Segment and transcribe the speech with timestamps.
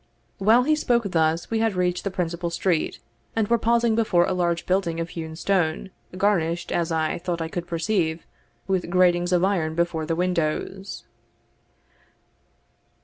[0.39, 2.97] While he spoke thus, we had reached the principal street,
[3.35, 7.47] and were pausing before a large building of hewn stone, garnished, as I thought I
[7.47, 8.25] could perceive,
[8.65, 11.03] with gratings of iron before the windows.